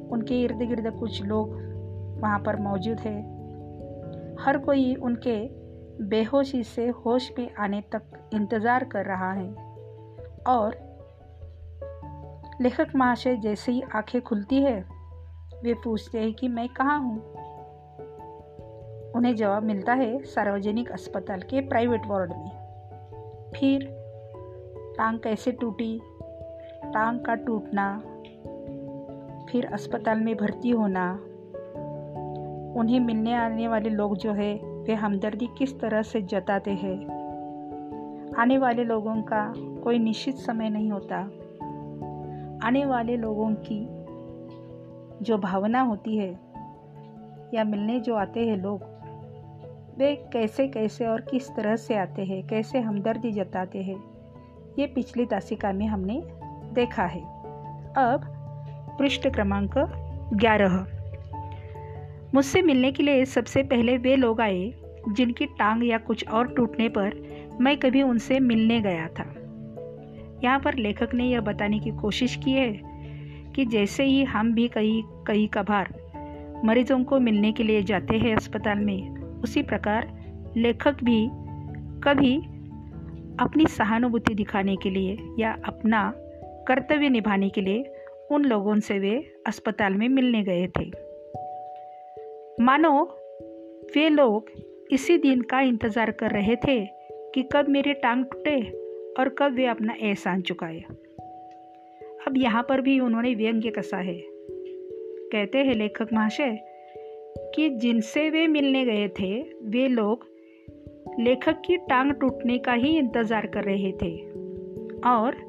उनके 0.08 0.42
इर्द 0.42 0.62
गिर्द 0.62 0.90
कुछ 0.98 1.22
लोग 1.22 1.54
वहाँ 2.20 2.38
पर 2.38 2.56
मौजूद 2.56 3.00
है। 3.00 3.16
हर 4.40 4.58
कोई 4.58 4.94
उनके 4.94 5.38
बेहोशी 6.04 6.62
से 6.64 6.88
होश 6.88 7.30
में 7.38 7.48
आने 7.54 7.80
तक 7.92 8.30
इंतज़ार 8.34 8.84
कर 8.84 9.04
रहा 9.04 9.32
है 9.32 9.48
और 10.46 10.87
लेखक 12.60 12.86
महाशय 12.96 13.36
जैसे 13.36 13.72
ही 13.72 13.82
आँखें 13.94 14.22
खुलती 14.22 14.56
है। 14.56 14.84
वे 15.62 15.74
पूछते 15.74 16.18
हैं 16.18 16.34
कि 16.34 16.48
मैं 16.48 16.68
कहाँ 16.68 17.00
हूँ? 17.00 17.32
उन्हें 19.12 19.36
जवाब 19.36 19.62
मिलता 19.62 19.92
है 19.92 20.22
सार्वजनिक 20.22 20.90
अस्पताल 20.90 21.40
के 21.40 21.60
प्राइवेट 21.60 22.02
वार्ड 22.06 22.30
में। 22.30 22.50
फिर, 23.56 23.80
टांग 24.98 25.18
कैसे 25.18 25.52
टूटी? 25.52 26.00
टांग 26.84 27.20
का 27.20 27.34
टूटना, 27.34 27.98
फिर 29.52 29.66
अस्पताल 29.72 30.20
में 30.20 30.36
भर्ती 30.36 30.70
होना। 30.70 31.12
उन्हें 32.80 33.00
मिलने 33.00 33.34
आने 33.34 33.68
वाले 33.68 33.88
लोग 33.88 34.16
जो 34.16 34.32
है, 34.32 34.54
वे 34.54 34.94
हमदर्दी 34.94 35.48
किस 35.58 35.80
तरह 35.80 36.02
से 36.02 36.22
जताते 36.22 36.70
हैं? 36.70 37.18
आने 38.34 38.58
वाले 38.58 38.84
लोगों 38.84 39.22
का 39.22 39.52
कोई 39.56 39.98
निश्चित 39.98 40.34
समय 40.34 40.70
नहीं 40.70 40.90
होता। 40.90 41.30
आने 42.62 42.84
वाले 42.84 43.16
लोगों 43.16 43.50
की 43.50 43.86
जो 45.24 45.38
भावना 45.38 45.80
होती 45.80 46.16
है 46.16 46.30
या 47.54 47.64
मिलने 47.64 48.00
जो 48.00 48.14
आते 48.14 48.46
हैं 48.46 48.56
लोग, 48.56 48.82
वे 49.98 50.30
कैसे 50.32 50.68
कैसे 50.68 51.06
और 51.06 51.20
किस 51.20 51.50
तरह 51.50 51.76
से 51.76 51.94
आते 51.94 52.24
हैं, 52.24 52.46
कैसे 52.46 52.80
हमदर्दी 52.80 53.32
जताते 53.32 53.82
हैं, 53.82 54.04
ये 54.78 54.86
पिछली 54.86 55.26
तासिका 55.26 55.72
में 55.72 55.86
हमने 55.86 56.22
देखा 56.74 57.04
है। 57.04 57.20
अब 57.96 58.20
पृष्ठ 58.98 59.28
क्रमांक 59.28 59.78
ग्यारह। 60.34 60.86
मुझसे 62.34 62.62
मिलने 62.62 62.92
के 62.92 63.02
लिए 63.02 63.24
सबसे 63.24 63.62
पहले 63.62 63.98
वे 63.98 64.16
लोग 64.16 64.40
आए 64.40 64.74
जिनकी 65.08 65.46
टांग 65.46 65.84
या 65.84 65.98
कुछ 65.98 66.28
और 66.28 66.48
टूटने 66.48 66.88
पर 66.88 67.12
मैं 67.60 67.76
कभी 67.76 68.02
उनसे 68.02 68.40
मिलने 68.40 68.80
गया 68.80 69.08
था। 69.08 69.34
यहाँ 70.44 70.58
पर 70.58 70.74
लेखक 70.74 71.14
ने 71.14 71.24
यह 71.24 71.40
बताने 71.40 71.78
की 71.78 71.90
कोशिश 71.90 72.36
की 72.36 72.50
है 72.50 72.72
कि 73.56 73.64
जैसे 73.64 74.04
ही 74.04 74.22
हम 74.24 74.52
भी 74.54 74.68
कई 74.68 75.02
कई 75.26 75.46
कभार 75.46 75.94
मरीजों 76.64 77.04
को 77.04 77.18
मिलने 77.20 77.52
के 77.52 77.62
लिए 77.62 77.82
जाते 77.82 78.16
हैं 78.16 78.36
अस्पताल 78.36 78.78
में, 78.78 79.16
उसी 79.42 79.62
प्रकार 79.62 80.08
लेखक 80.56 81.02
भी 81.04 81.28
कभी 82.00 82.36
अपनी 83.40 83.66
सहानुभूति 83.66 84.34
दिखाने 84.34 84.76
के 84.76 84.90
लिए 84.90 85.18
या 85.38 85.56
अपना 85.64 86.12
कर्तव्य 86.68 87.08
निभाने 87.08 87.48
के 87.48 87.60
लिए 87.60 87.84
उन 88.30 88.44
लोगों 88.44 88.78
से 88.80 88.98
वे 88.98 89.32
अस्पताल 89.46 89.94
में 89.94 90.08
मिलने 90.08 90.42
गए 90.42 90.66
थे। 90.66 90.90
मानो 92.64 93.02
वे 93.94 94.08
लोग 94.08 94.50
इसी 94.90 95.18
दिन 95.18 95.40
का 95.40 95.60
इंतज़ार 95.60 96.10
कर 96.10 96.30
रहे 96.30 96.56
थे 96.56 96.84
कि 97.34 97.42
कब 97.52 97.68
मेरी 97.68 97.92
टांग 97.92 98.24
टूटे 98.24 98.60
और 99.18 99.28
कब 99.28 99.54
वे 99.54 99.66
अपना 99.66 99.94
एहसान 100.00 100.42
चुकाए। 100.42 100.80
अब 102.26 102.34
यहाँ 102.36 102.62
पर 102.62 102.80
भी 102.80 103.00
उन्होंने 103.00 103.34
व्यंग्य 103.34 103.70
कसा 103.70 103.96
है। 103.96 104.20
कहते 105.32 105.58
हैं 105.58 105.74
लेखक 105.74 106.08
महाशय 106.12 106.58
कि 107.54 107.68
जिनसे 107.68 108.30
वे 108.30 108.46
मिलने 108.46 108.84
गए 108.84 109.08
थे, 109.08 109.42
वे 109.62 109.88
लोग 109.88 110.26
लेखक 111.20 111.62
की 111.66 111.76
टांग 111.76 112.12
टूटने 112.12 112.58
का 112.58 112.72
ही 112.72 112.98
इंतज़ार 112.98 113.46
कर 113.46 113.64
रहे 113.64 113.92
थे। 113.92 114.30
और 115.06 115.48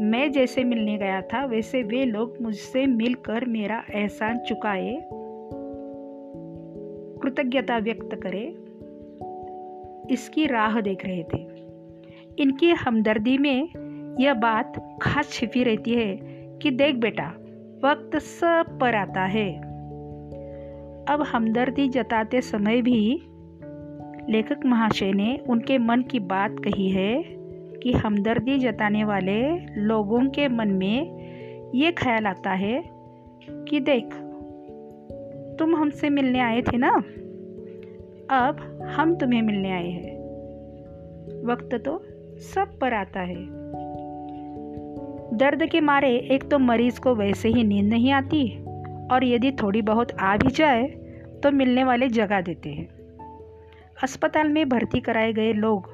मैं 0.00 0.32
जैसे 0.32 0.64
मिलने 0.64 0.98
गया 0.98 1.20
था, 1.22 1.44
वैसे 1.44 1.82
वे 1.82 2.04
लोग 2.04 2.36
मुझसे 2.42 2.86
मिलकर 2.86 3.44
मेरा 3.44 3.84
एहसान 3.94 4.38
चुकाए। 4.38 5.08
कृतज्ञता 7.22 7.78
व्यक्त 7.78 8.20
करे। 8.26 8.44
इसकी 10.14 10.46
राह 10.46 10.80
देख 10.80 11.06
रहे 11.06 11.22
थे। 11.22 11.53
इनकी 12.38 12.70
हमदर्दी 12.70 13.38
में 13.38 13.68
यह 14.20 14.34
बात 14.34 14.98
खास 15.02 15.30
छिपी 15.32 15.64
रहती 15.64 15.94
है 15.94 16.16
कि 16.62 16.70
देख 16.70 16.94
बेटा, 16.94 17.28
वक्त 17.84 18.18
सब 18.18 18.78
पर 18.80 18.94
आता 18.94 19.20
है। 19.20 19.58
अब 21.04 21.22
हमदर्दी 21.32 21.88
जताते 21.88 22.40
समय 22.40 22.82
भी 22.82 23.22
लेखक 24.30 24.60
महाशय 24.66 25.12
ने 25.12 25.40
उनके 25.48 25.78
मन 25.78 26.02
की 26.02 26.20
बात 26.20 26.56
कही 26.64 26.90
है 26.90 27.22
कि 27.82 27.92
हमदर्दी 27.92 28.58
जताने 28.58 29.04
वाले 29.04 29.66
लोगों 29.80 30.20
के 30.20 30.48
मन 30.48 30.68
में 30.68 31.24
ये 31.74 31.92
ख्याल 31.92 32.26
आता 32.26 32.50
है 32.50 32.84
कि 33.50 33.80
देख, 33.80 34.14
तुम 35.58 35.76
हमसे 35.76 36.10
मिलने 36.10 36.40
आए 36.40 36.62
थे 36.62 36.76
ना? 36.76 36.90
अब 38.30 38.80
हम 38.96 39.14
तुम्हें 39.14 39.42
मिलने 39.42 39.70
आए 39.70 39.88
हैं। 39.88 40.14
वक्त 41.46 41.74
तो 41.74 42.04
सब 42.44 42.78
पर 42.78 42.94
आता 42.94 43.20
है। 43.20 43.44
दर्द 45.34 45.66
के 45.66 45.80
मारे 45.80 46.10
एक 46.30 46.48
तो 46.50 46.58
मरीज़ 46.58 47.00
को 47.00 47.14
वैसे 47.14 47.48
ही 47.48 47.64
नींद 47.64 47.86
नहीं 47.86 48.12
आती 48.12 48.48
और 49.12 49.24
यदि 49.24 49.52
थोड़ी 49.52 49.82
बहुत 49.82 50.12
आ 50.12 50.36
भी 50.36 50.50
जाए 50.50 50.84
तो 51.42 51.50
मिलने 51.50 51.84
वाले 51.84 52.08
जगा 52.08 52.40
देते 52.40 52.70
हैं। 52.70 52.86
अस्पताल 54.02 54.48
में 54.48 54.68
भर्ती 54.68 55.00
कराए 55.00 55.32
गए 55.32 55.52
लोग, 55.52 55.90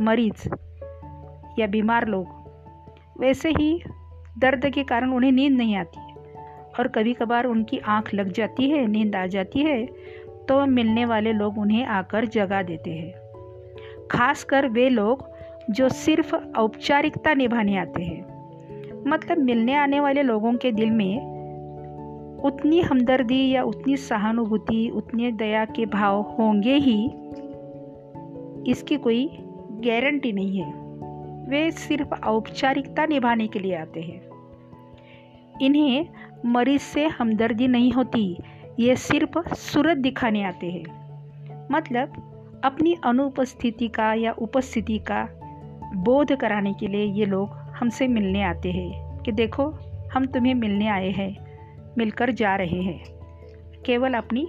मरीज़ 0.00 0.48
या 1.58 1.66
बीमार 1.66 2.06
लोग, 2.08 2.26
वैसे 3.20 3.48
ही 3.48 3.82
दर्द 4.38 4.68
के 4.70 4.82
कारण 4.84 5.12
उन्हें 5.12 5.32
नींद 5.32 5.52
नहीं 5.52 5.76
आती 5.76 6.00
और 6.78 6.88
कभी 6.88 7.14
कभार 7.14 7.46
उनकी 7.46 7.78
आँख 7.78 8.14
लग 8.14 8.32
जाती 8.32 8.70
है, 8.70 8.86
नींद 8.86 9.16
आ 9.16 9.26
जाती 9.26 9.60
है 9.60 9.84
तो 10.48 10.64
मिलने 10.66 11.04
वाले 11.04 11.32
लोग 11.32 11.58
उन्हें 11.58 11.84
आकर 11.86 12.24
जगा 12.28 12.62
देते 12.62 12.90
हैं। 12.90 13.23
खासकर 14.10 14.68
वे 14.68 14.88
लोग 14.88 15.28
जो 15.70 15.88
सिर्फ़ 15.88 16.34
औपचारिकता 16.58 17.34
निभाने 17.34 17.76
आते 17.76 18.02
हैं। 18.02 18.34
मतलब 19.06 19.38
मिलने 19.38 19.74
आने 19.74 20.00
वाले 20.00 20.22
लोगों 20.22 20.54
के 20.54 20.72
दिल 20.72 20.90
में 20.90 21.34
उतनी 22.44 22.80
हमदर्दी 22.80 23.50
या 23.50 23.62
उतनी 23.62 23.96
सहानुभूति, 23.96 24.92
उतने 24.94 25.32
दया 25.32 25.64
के 25.64 25.86
भाव 25.86 26.20
होंगे 26.20 26.74
ही, 26.74 27.10
इसकी 28.70 28.96
कोई 28.96 29.30
गारंटी 29.70 30.32
नहीं 30.32 30.60
है। 30.60 30.72
वे 31.48 31.70
सिर्फ़ 31.70 32.24
औपचारिकता 32.26 33.06
निभाने 33.06 33.46
के 33.46 33.58
लिए 33.58 33.74
आते 33.74 34.00
हैं। 34.00 34.22
इन्हें 35.62 36.06
मरीज़ 36.46 36.82
से 36.82 37.06
हमदर्दी 37.06 37.68
नहीं 37.68 37.92
होती, 37.92 38.38
ये 38.80 38.96
सिर्फ़ 38.96 39.54
सूरत 39.54 39.96
दिखाने 39.96 40.44
आते 40.44 40.66
हैं। 40.66 40.84
मतलब 41.72 42.30
अपनी 42.64 42.96
अनुपस्थिति 43.04 43.88
का 43.88 44.14
या 44.14 44.32
उपस्थिति 44.32 44.98
का 44.98 45.28
बोध 45.94 46.36
कराने 46.36 46.74
के 46.74 46.86
लिए 46.86 47.04
ये 47.04 47.26
लोग 47.26 47.50
हमसे 47.52 48.08
मिलने 48.08 48.42
आते 48.42 48.72
हैं 48.72 49.18
कि 49.18 49.32
देखो, 49.32 49.74
हम 50.12 50.26
तुम्हें 50.26 50.54
मिलने 50.54 50.86
आए 50.86 51.10
हैं, 51.10 51.36
मिलकर 51.98 52.30
जा 52.30 52.56
रहे 52.56 52.82
हैं। 52.82 53.04
केवल 53.86 54.14
अपनी 54.14 54.48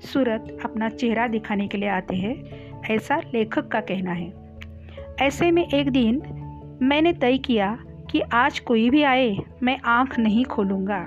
सूरत, 0.00 0.58
अपना 0.64 0.88
चेहरा 0.88 1.26
दिखाने 1.26 1.68
के 1.68 1.78
लिए 1.78 1.88
आते 1.88 2.16
हैं, 2.16 2.44
ऐसा 2.90 3.16
लेखक 3.16 3.68
का 3.68 3.80
कहना 3.80 4.12
है। 4.12 4.32
ऐसे 5.20 5.50
में 5.50 5.68
एक 5.68 5.90
दिन 5.90 6.22
मैंने 6.82 7.12
तय 7.12 7.38
किया 7.38 7.78
कि 8.10 8.20
आज 8.20 8.58
कोई 8.58 8.90
भी 8.90 9.02
आए, 9.02 9.36
मैं 9.62 9.78
आँख 9.84 10.18
नहीं 10.18 10.44
खोलूँगा। 10.44 11.06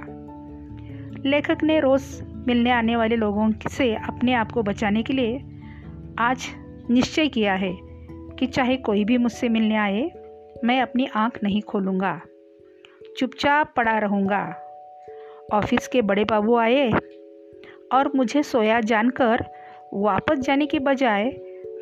लेखक 1.29 1.63
ने 1.63 1.79
रोज़ 1.79 2.23
मिलने 2.47 2.71
आने 2.71 2.95
वाले 2.95 3.15
लोगों 3.15 3.51
से 3.69 3.95
अपने 3.95 4.33
आप 4.33 4.51
को 4.51 4.63
बचाने 4.63 5.03
के 5.03 5.13
लिए 5.13 5.43
आज 6.19 6.45
निश्चय 6.89 7.27
किया 7.27 7.53
है 7.53 7.77
कि 8.39 8.47
चाहे 8.47 8.77
कोई 8.77 9.05
भी 9.05 9.17
मुझसे 9.17 9.49
मिलने 9.49 9.75
आए, 9.75 10.11
मैं 10.63 10.81
अपनी 10.81 11.07
आँख 11.15 11.39
नहीं 11.43 11.61
खोलूँगा। 11.61 12.21
चुपचाप 13.17 13.73
पड़ा 13.77 13.97
रहूँगा। 13.97 14.55
ऑफ़िस 15.53 15.87
के 15.87 16.01
बड़े 16.01 16.23
बाबू 16.23 16.55
आए 16.55 16.91
और 17.91 18.11
मुझे 18.15 18.43
सोया 18.43 18.81
जानकर 18.81 19.45
वापस 19.93 20.39
जाने 20.39 20.65
के 20.65 20.79
बजाय 20.79 21.29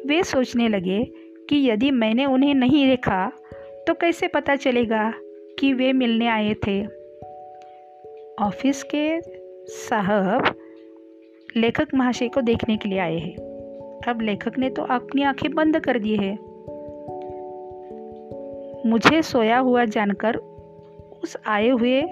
वे 0.06 0.24
सोचने 0.24 0.68
लगे 0.68 1.04
कि 1.50 1.70
यदि 1.70 1.92
मैंने 1.92 2.26
उन्हें 2.26 2.54
नहीं 2.54 2.90
देखा 2.90 3.32
तो 3.88 3.94
कैसे 3.94 4.28
पता 4.28 4.56
चलेगा 4.56 5.14
कि 5.60 5.74
वे 5.74 5.94
मिलने 5.94 6.28
आए 6.28 6.54
थे? 6.54 6.86
ऑफ़िस 8.44 8.84
के 8.84 9.22
साहब 9.68 10.56
लेखक 11.58 11.88
महाशय 11.96 12.28
को 12.28 12.42
देखने 12.42 12.78
के 12.78 12.90
लिए 12.90 13.00
आए 13.00 13.18
हैं। 13.18 13.53
अब 14.08 14.22
लेखक 14.22 14.58
ने 14.58 14.70
तो 14.70 14.82
अपनी 14.84 15.24
आँखें 15.24 15.54
बंद 15.54 15.80
कर 15.80 16.00
दी 16.00 16.16
है। 16.16 16.54
मुझे 18.90 19.22
सोया 19.22 19.58
हुआ 19.60 19.86
जानकर 19.86 20.36
उस 21.24 21.38
आए 21.48 21.70
हुए 21.70 22.04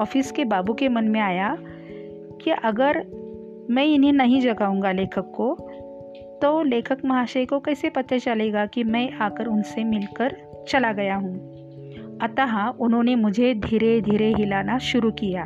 ऑफ़िस 0.00 0.32
के 0.32 0.44
बाबू 0.44 0.74
के 0.74 0.88
मन 0.88 1.04
में 1.04 1.20
आया 1.20 1.56
कि 2.44 2.50
अगर 2.50 3.06
मैं 3.70 3.84
इन्हें 3.84 4.12
नहीं 4.12 4.40
जगाऊँगा 4.40 4.92
लेखक 4.92 5.32
को 5.36 5.56
तो 6.42 6.62
लेखक 6.62 6.98
महाशय 7.04 7.44
को 7.44 7.60
कैसे 7.60 7.90
पता 7.90 8.18
चलेगा 8.18 8.66
कि 8.66 8.84
मैं 8.84 9.12
आकर 9.12 9.46
उनसे 9.46 9.84
मिलकर 9.84 10.36
चला 10.68 10.92
गया 10.92 11.16
हूँ? 11.16 11.54
अतः 12.18 12.68
उन्होंने 12.68 13.16
मुझे 13.16 13.54
धीरे 13.54 14.00
धीरे 14.00 14.34
हिलाना 14.34 14.78
शुरू 14.78 15.10
किया। 15.10 15.44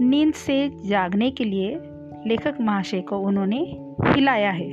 नींद 0.00 0.34
से 0.34 0.70
जागने 0.86 1.30
के 1.30 1.44
लिए 1.44 1.80
लेखक 2.26 2.60
महाशय 2.60 3.00
को 3.00 3.18
उन्होंने 3.18 3.58
हिलाया 4.06 4.50
है। 4.50 4.70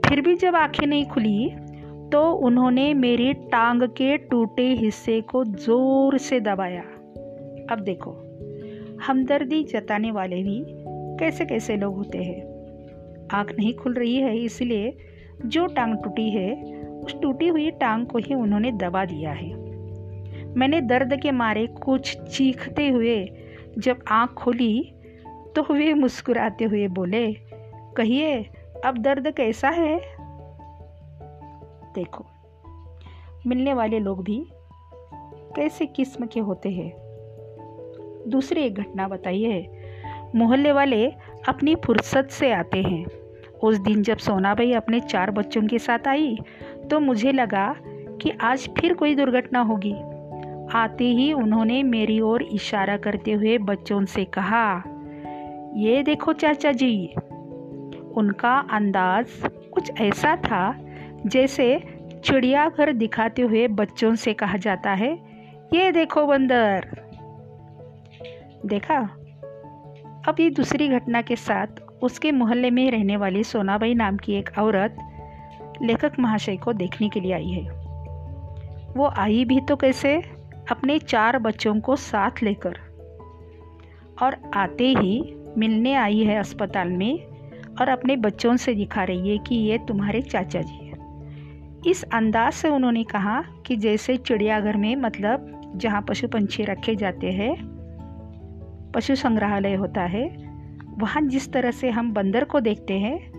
फिर 0.00 0.20
भी 0.20 0.34
जब 0.34 0.56
आँखें 0.56 0.86
नहीं 0.86 1.04
खुली 1.06 1.48
तो 2.12 2.20
उन्होंने 2.46 2.94
मेरी 2.94 3.32
टांग 3.32 3.82
के 3.82 4.16
टूटे 4.18 4.66
हिस्से 4.74 5.20
को 5.20 5.44
ज़ोर 5.44 6.18
से 6.18 6.40
दबाया। 6.40 6.82
अब 7.70 7.80
देखो, 7.80 8.10
हमदर्दी 9.06 9.62
जताने 9.64 10.10
वाले 10.10 10.42
भी 10.42 10.62
कैसे 11.18 11.44
कैसे 11.44 11.76
लोग 11.76 11.96
होते 11.96 12.18
हैं। 12.18 13.28
आँख 13.32 13.52
नहीं 13.58 13.74
खुल 13.74 13.94
रही 13.94 14.16
है, 14.16 14.36
इसलिए 14.38 14.96
जो 15.46 15.66
टांग 15.66 15.96
टूटी 16.04 16.30
है, 16.30 16.54
उस 17.04 17.20
टूटी 17.22 17.48
हुई 17.48 17.70
टांग 17.70 18.06
को 18.06 18.18
ही 18.18 18.34
उन्होंने 18.34 18.72
दबा 18.72 19.04
दिया 19.04 19.32
है। 19.32 19.50
मैंने 20.54 20.80
दर्द 20.80 21.20
के 21.20 21.30
मारे 21.30 21.66
कुछ 21.66 22.16
चीखते 22.18 22.88
हुए 22.88 23.28
जब 23.78 23.98
आँख 24.10 24.30
खोली 24.30 24.92
तो 25.56 25.62
वे 25.62 25.94
मुस्कुराते 25.94 26.64
हुए 26.64 26.88
बोले, 26.88 27.32
कहिए, 27.96 28.50
अब 28.84 28.98
दर्द 28.98 29.30
कैसा 29.30 29.68
है? 29.68 30.00
देखो, 31.94 32.26
मिलने 33.46 33.74
वाले 33.74 33.98
लोग 33.98 34.24
भी 34.24 34.46
कैसे 35.56 35.86
किस्म 35.86 36.26
के 36.26 36.40
होते 36.40 36.70
हैं। 36.70 36.92
दूसरी 38.28 38.60
एक 38.60 38.74
घटना 38.74 39.08
बताइए। 39.08 39.70
मोहल्ले 40.34 40.72
वाले 40.72 41.06
अपनी 41.48 41.74
फुर्सत 41.74 42.28
से 42.30 42.52
आते 42.52 42.82
हैं। 42.82 43.06
उस 43.62 43.78
दिन 43.78 44.02
जब 44.02 44.16
सोना 44.16 44.54
भाई 44.54 44.72
अपने 44.72 45.00
चार 45.00 45.30
बच्चों 45.30 45.62
के 45.62 45.78
साथ 45.78 46.08
आई 46.08 46.38
तो 46.90 47.00
मुझे 47.00 47.32
लगा 47.32 47.76
कि 48.22 48.30
आज 48.30 48.68
फिर 48.80 48.94
कोई 48.94 49.14
दुर्घटना 49.14 49.60
होगी। 49.60 49.94
आते 50.78 51.04
ही 51.04 51.32
उन्होंने 51.32 51.82
मेरी 51.82 52.20
ओर 52.20 52.42
इशारा 52.42 52.96
करते 52.96 53.32
हुए 53.32 53.58
बच्चों 53.58 54.04
से 54.04 54.24
कहा 54.24 54.82
ये 55.76 56.02
देखो 56.02 56.32
चाचा 56.32 56.72
जी। 56.72 57.14
उनका 58.16 58.58
अंदाज 58.70 59.26
कुछ 59.72 60.00
ऐसा 60.00 60.36
था 60.36 60.76
जैसे 61.26 61.82
चिड़ियाघर 62.24 62.92
दिखाते 62.92 63.42
हुए 63.42 63.68
बच्चों 63.68 64.14
से 64.14 64.34
कहा 64.34 64.56
जाता 64.56 64.90
है, 64.90 65.18
ये 65.74 65.92
देखो 65.92 66.26
बंदर। 66.26 66.86
देखा? 68.66 68.98
अब 70.28 70.36
ये 70.40 70.50
दूसरी 70.50 70.88
घटना 70.88 71.22
के 71.22 71.36
साथ 71.36 71.66
उसके 72.02 72.32
मोहल्ले 72.32 72.70
में 72.70 72.90
रहने 72.90 73.16
वाली 73.16 73.44
सोनाबाई 73.44 73.94
नाम 73.94 74.16
की 74.16 74.34
एक 74.34 74.50
औरत 74.58 74.96
लेखक 75.82 76.12
महाशय 76.18 76.56
को 76.56 76.72
देखने 76.72 77.08
के 77.08 77.20
लिए 77.20 77.32
आई 77.32 77.48
है। 77.48 77.70
वो 78.96 79.12
आई 79.16 79.44
भी 79.44 79.60
तो 79.60 79.76
कैसे? 79.76 80.16
अपने 80.70 80.98
चार 80.98 81.38
बच्चों 81.38 81.80
को 81.80 81.96
साथ 81.96 82.30
लेकर। 82.42 82.78
और 84.22 84.36
आते 84.54 84.88
ही 84.88 85.36
मिलने 85.58 85.94
आई 85.94 86.18
है 86.18 86.38
अस्पताल 86.38 86.88
में 86.88 87.26
और 87.80 87.88
अपने 87.88 88.16
बच्चों 88.16 88.56
से 88.56 88.74
दिखा 88.74 89.04
रही 89.04 89.28
है 89.28 89.38
कि 89.38 89.54
ये 89.54 89.78
तुम्हारे 89.78 90.22
चाचा 90.22 90.60
जी 90.60 90.86
हैं। 90.86 90.96
इस 91.86 92.04
अंदाज 92.14 92.52
से 92.52 92.68
उन्होंने 92.68 93.04
कहा 93.04 93.42
कि 93.66 93.76
जैसे 93.76 94.16
चिड़ियाघर 94.16 94.76
में 94.76 94.96
मतलब 94.96 95.52
जहाँ 95.76 96.02
पशु 96.02 96.28
पंछी 96.28 96.62
रखे 96.62 96.94
जाते 96.94 97.26
हैं, 97.26 97.56
पशु 98.94 99.14
संग्रहालय 99.14 99.74
होता 99.74 100.00
है, 100.00 100.28
वहाँ 100.98 101.22
जिस 101.22 101.52
तरह 101.52 101.70
से 101.70 101.90
हम 101.90 102.12
बंदर 102.12 102.44
को 102.44 102.60
देखते 102.60 102.94
हैं, 102.94 103.32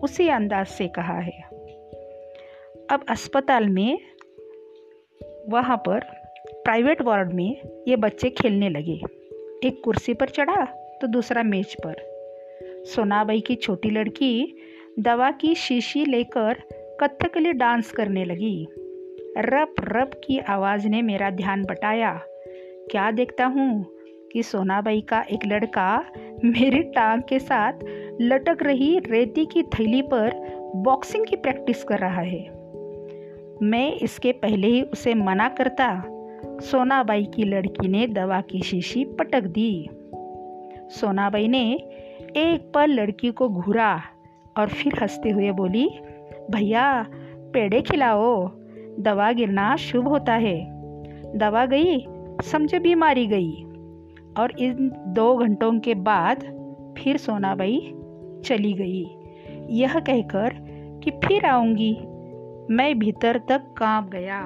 उसी 0.00 0.28
अंदाज 0.28 0.66
से 0.66 0.88
कहा 0.88 1.18
है। 1.18 1.40
अब 2.90 3.04
अस्पताल 3.08 3.68
में, 3.68 3.98
वहाँ 5.48 5.76
पर 5.76 6.00
प्राइवेट 6.52 7.02
वार्ड 7.02 7.32
में 7.32 7.82
ये 7.88 7.96
बच्चे 7.96 8.30
खेलने 8.30 8.68
लगे। 8.68 9.00
एक 9.68 9.82
कुर्सी 9.84 10.14
पर 10.14 10.28
चढ़ा 10.28 10.66
तो 11.00 11.06
दूसरा 11.06 11.42
मेज 11.42 11.76
पर। 11.86 11.96
सोनाबाई 12.84 13.40
की 13.40 13.54
छोटी 13.54 13.90
लड़की 13.90 14.56
दवा 14.98 15.30
की 15.30 15.54
शीशी 15.54 16.04
लेकर 16.04 16.54
कथकली 17.00 17.52
डांस 17.52 17.92
करने 17.92 18.24
लगी। 18.24 18.66
रप 19.38 19.74
रप 19.80 20.10
की 20.24 20.38
आवाज़ 20.38 20.88
ने 20.88 21.02
मेरा 21.02 21.30
ध्यान 21.30 21.64
बटाया। 21.64 22.20
क्या 22.90 23.10
देखता 23.10 23.46
हूँ 23.46 23.86
कि 24.32 24.42
सोनाबाई 24.42 25.00
का 25.00 25.20
एक 25.20 25.40
लड़का 25.46 26.10
मेरी 26.44 26.82
टांग 26.82 27.22
के 27.28 27.38
साथ 27.38 27.72
लटक 28.20 28.58
रही 28.62 28.98
रेती 28.98 29.46
की 29.46 29.62
थैली 29.62 30.02
पर 30.02 30.30
बॉक्सिंग 30.74 31.26
की 31.26 31.36
प्रैक्टिस 31.36 31.84
कर 31.84 31.98
रहा 31.98 32.20
है। 32.20 32.50
मैं 33.62 33.92
इसके 33.92 34.32
पहले 34.32 34.66
ही 34.66 34.82
उसे 34.82 35.14
मना 35.14 35.48
करता, 35.48 36.02
सोनाबाई 36.60 37.24
की 37.24 37.44
लड़की 37.44 37.88
ने 37.88 38.06
दवा 38.06 38.40
की 38.40 38.60
शीशी 38.60 39.04
पटक 39.04 39.40
दी। 39.40 39.88
सोनाबाई 40.90 41.48
ने 41.48 41.72
एक 42.36 42.72
पल 42.74 42.90
लड़की 42.90 43.30
को 43.30 43.48
घूरा 43.48 44.00
और 44.58 44.68
फिर 44.68 44.92
हँसते 45.02 45.30
हुए 45.30 45.50
बोली, 45.50 45.90
भैया, 46.50 47.06
पेड़े 47.36 47.82
खिलाओ। 47.82 48.50
दवा 49.00 49.32
गिरना 49.32 49.76
शुभ 49.76 50.08
होता 50.08 50.34
है। 50.34 50.66
दवा 51.38 51.66
गई, 51.66 52.06
समझे 52.42 52.78
बीमारी 52.78 53.26
गई। 53.26 53.64
और 54.38 54.52
इन 54.58 54.92
दो 55.06 55.36
घंटों 55.36 55.80
के 55.80 55.94
बाद 55.94 56.40
फिर 56.98 57.16
सोनाबाई 57.16 57.94
चली 58.44 58.72
गई। 58.72 59.16
यह 59.70 60.00
कहकर 60.00 60.54
कि 61.04 61.10
फिर 61.10 61.46
आऊँगी। 61.46 61.98
मैं 62.74 62.98
भीतर 62.98 63.40
तक 63.48 63.74
काँप 63.78 64.10
गया। 64.10 64.42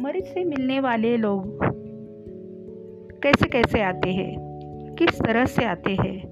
मरीज़ 0.00 0.24
से 0.24 0.44
मिलने 0.44 0.80
वाले 0.80 1.16
लोग 1.16 1.58
कैसे 3.22 3.48
कैसे 3.48 3.82
आते 3.82 4.10
हैं? 4.10 4.45
किस 4.98 5.20
तरह 5.22 5.44
से 5.44 5.64
आते 5.64 5.90
हैं? 5.90 6.22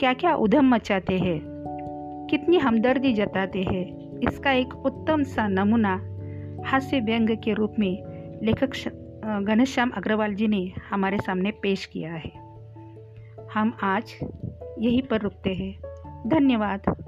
क्या 0.00 0.12
क्या 0.12 0.34
उधम 0.34 0.74
मचाते 0.74 1.18
हैं? 1.18 1.40
कितनी 2.30 2.58
हमदर्दी 2.58 3.12
जताते 3.12 3.62
हैं? 3.62 4.18
इसका 4.18 4.52
एक 4.52 4.74
उत्तम 4.74 5.22
सा 5.22 5.48
नमूना 5.48 5.94
हास्य 6.66 7.00
व्यंग 7.00 7.30
के 7.30 7.52
रूप 7.52 7.74
में 7.78 8.02
लेखक 8.42 8.70
घनश्याम 9.44 9.90
अग्रवाल 9.90 10.34
जी 10.34 10.48
ने 10.48 10.72
हमारे 10.90 11.18
सामने 11.18 11.50
पेश 11.50 11.86
किया 11.86 12.12
है। 12.12 12.32
हम 13.54 13.76
आज 13.82 14.18
यहीं 14.78 15.02
पर 15.02 15.20
रुकते 15.20 15.54
हैं। 15.54 15.78
धन्यवाद। 16.28 17.07